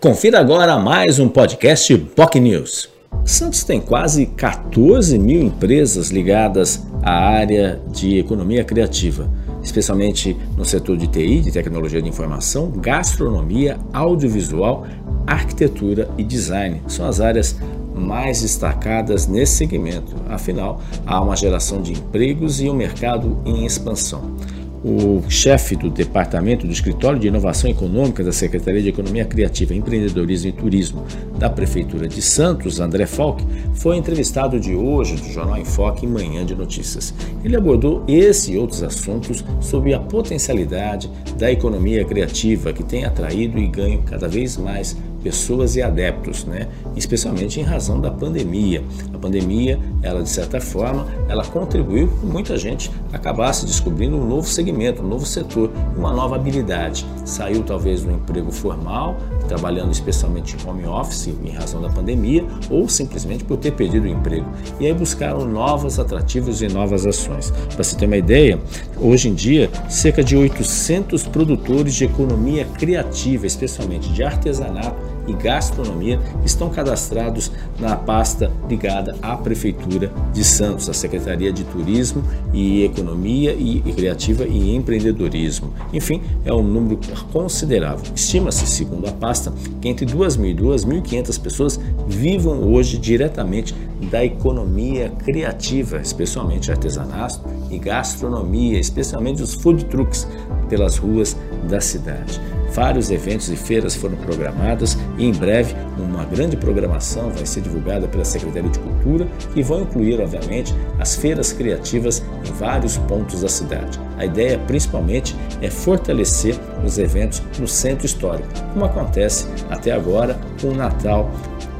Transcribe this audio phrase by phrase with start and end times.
[0.00, 2.88] Confira agora mais um podcast POC News.
[3.24, 9.28] Santos tem quase 14 mil empresas ligadas à área de economia criativa,
[9.60, 14.86] especialmente no setor de TI, de tecnologia de informação, gastronomia, audiovisual,
[15.26, 16.80] arquitetura e design.
[16.86, 17.56] São as áreas
[17.92, 20.14] mais destacadas nesse segmento.
[20.28, 24.36] Afinal, há uma geração de empregos e um mercado em expansão
[24.84, 30.48] o chefe do Departamento do Escritório de Inovação Econômica da Secretaria de Economia Criativa, Empreendedorismo
[30.48, 31.04] e Turismo
[31.38, 33.44] da Prefeitura de Santos, André Falck,
[33.74, 37.12] foi entrevistado de hoje do Jornal Enfoque em Manhã de Notícias.
[37.44, 43.58] Ele abordou esse e outros assuntos sobre a potencialidade da economia criativa que tem atraído
[43.58, 46.68] e ganho cada vez mais pessoas e adeptos, né?
[46.96, 48.82] especialmente em razão da pandemia.
[49.12, 54.46] A pandemia, ela de certa forma, ela contribuiu para muita gente acabasse descobrindo um novo
[54.46, 57.06] segmento, um novo setor, uma nova habilidade.
[57.24, 62.88] Saiu talvez do emprego formal, trabalhando especialmente em home office em razão da pandemia, ou
[62.88, 64.46] simplesmente por ter perdido o emprego.
[64.80, 67.50] E aí buscaram novos atrativos e novas ações.
[67.74, 68.58] Para se ter uma ideia,
[69.00, 76.18] hoje em dia, cerca de 800 produtores de economia criativa, especialmente de artesanato, e Gastronomia
[76.44, 83.52] estão cadastrados na pasta ligada à Prefeitura de Santos, a Secretaria de Turismo e Economia
[83.52, 85.72] e Criativa e Empreendedorismo.
[85.92, 86.98] Enfim, é um número
[87.32, 88.12] considerável.
[88.14, 93.74] Estima-se, segundo a pasta, que entre 2.000 e 2.500 pessoas vivam hoje diretamente
[94.10, 100.26] da economia criativa, especialmente artesanato e gastronomia, especialmente os food trucks
[100.68, 101.36] pelas ruas
[101.68, 102.40] da cidade.
[102.78, 108.06] Vários eventos e feiras foram programados e em breve uma grande programação vai ser divulgada
[108.06, 113.48] pela Secretaria de Cultura que vão incluir, obviamente, as feiras criativas em vários pontos da
[113.48, 113.98] cidade.
[114.16, 116.54] A ideia, principalmente, é fortalecer
[116.84, 121.32] os eventos no centro histórico, como acontece até agora com o Natal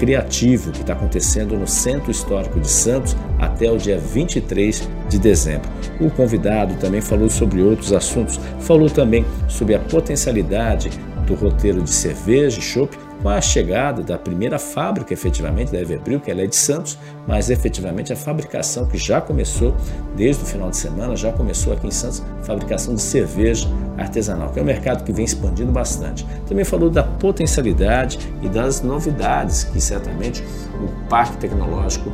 [0.00, 5.68] criativo que está acontecendo no Centro Histórico de Santos até o dia 23 de dezembro.
[6.00, 10.90] O convidado também falou sobre outros assuntos, falou também sobre a potencialidade
[11.30, 16.20] do roteiro de cerveja e chopp com a chegada da primeira fábrica efetivamente da Everbril,
[16.20, 19.76] que ela é de Santos, mas efetivamente a fabricação que já começou
[20.16, 24.58] desde o final de semana, já começou aqui em Santos, fabricação de cerveja artesanal, que
[24.58, 26.26] é um mercado que vem expandindo bastante.
[26.48, 30.42] Também falou da potencialidade e das novidades que certamente
[30.82, 32.10] o Parque Tecnológico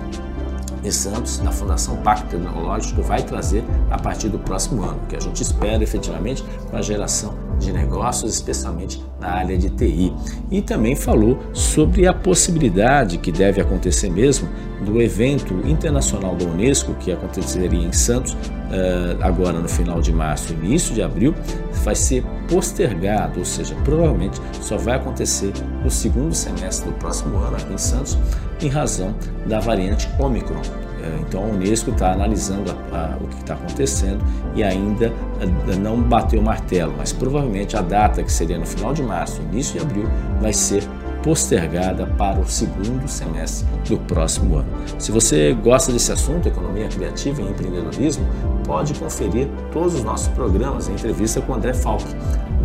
[0.83, 5.21] de Santos, da Fundação Pacto Tecnológico, vai trazer a partir do próximo ano, que a
[5.21, 10.13] gente espera efetivamente com a geração de negócios, especialmente na área de TI.
[10.51, 14.49] E também falou sobre a possibilidade que deve acontecer mesmo
[14.85, 20.53] do evento internacional da Unesco, que aconteceria em Santos uh, agora no final de março,
[20.53, 21.35] início de abril,
[21.83, 27.57] vai ser postergado, ou seja, provavelmente só vai acontecer no segundo semestre do próximo ano
[27.57, 28.19] aqui em Santos,
[28.61, 29.15] em razão
[29.47, 30.61] da variante Omicron.
[31.03, 34.25] É, então a Unesco está analisando a, a, o que está acontecendo
[34.55, 38.93] e ainda a, não bateu o martelo, mas provavelmente a data que seria no final
[38.93, 40.09] de março, início de abril,
[40.41, 40.83] vai ser
[41.22, 44.69] postergada para o segundo semestre do próximo ano.
[44.97, 48.25] Se você gosta desse assunto, economia criativa e empreendedorismo,
[48.65, 52.05] pode conferir todos os nossos programas em entrevista com André Falk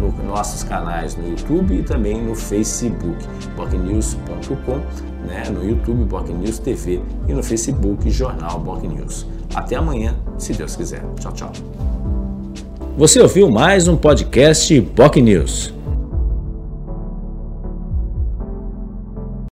[0.01, 3.17] nos nossos canais no YouTube e também no Facebook,
[3.55, 4.81] bocnews.com,
[5.27, 9.25] né, no YouTube Bocnews TV e no Facebook Jornal Bocnews.
[9.53, 11.03] Até amanhã, se Deus quiser.
[11.19, 11.51] Tchau, tchau.
[12.97, 15.73] Você ouviu mais um podcast Boc News.